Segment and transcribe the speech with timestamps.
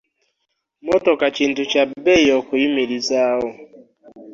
[0.81, 3.49] Mmotoka kintu kya bbeeyi okuyimirizaawo.